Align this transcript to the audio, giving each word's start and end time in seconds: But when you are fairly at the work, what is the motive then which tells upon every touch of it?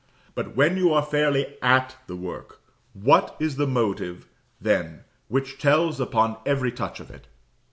But 0.33 0.55
when 0.55 0.77
you 0.77 0.91
are 0.93 1.03
fairly 1.05 1.61
at 1.61 1.95
the 2.07 2.15
work, 2.15 2.59
what 2.93 3.35
is 3.39 3.57
the 3.57 3.67
motive 3.67 4.25
then 4.59 5.03
which 5.27 5.59
tells 5.59 5.99
upon 5.99 6.37
every 6.43 6.71
touch 6.71 6.99
of 6.99 7.11
it? 7.11 7.27